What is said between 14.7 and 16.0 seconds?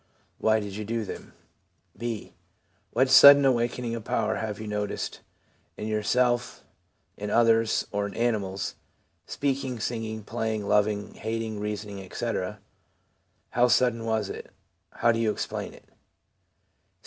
How do you explain it